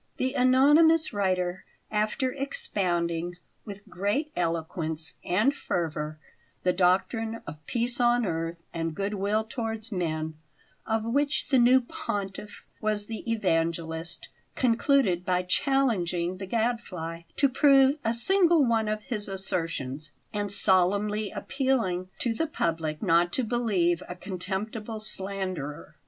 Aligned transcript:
The 0.17 0.33
anonymous 0.33 1.13
writer, 1.13 1.63
after 1.91 2.31
expounding, 2.33 3.35
with 3.65 3.87
great 3.87 4.31
eloquence 4.35 5.17
and 5.23 5.55
fervour, 5.55 6.17
the 6.63 6.73
doctrine 6.73 7.43
of 7.45 7.63
peace 7.67 7.99
on 7.99 8.25
earth 8.25 8.63
and 8.73 8.95
good 8.95 9.13
will 9.13 9.43
towards 9.43 9.91
men, 9.91 10.39
of 10.87 11.03
which 11.03 11.49
the 11.49 11.59
new 11.59 11.81
Pontiff 11.81 12.63
was 12.81 13.05
the 13.05 13.31
evangelist, 13.31 14.27
concluded 14.55 15.23
by 15.23 15.43
challenging 15.43 16.37
the 16.37 16.47
Gadfly 16.47 17.25
to 17.35 17.47
prove 17.47 17.99
a 18.03 18.15
single 18.15 18.65
one 18.65 18.87
of 18.87 19.03
his 19.03 19.29
assertions, 19.29 20.13
and 20.33 20.51
solemnly 20.51 21.29
appealing 21.29 22.09
to 22.17 22.33
the 22.33 22.47
public 22.47 23.03
not 23.03 23.31
to 23.33 23.43
believe 23.43 24.01
a 24.09 24.15
contemptible 24.15 24.99
slanderer. 24.99 25.93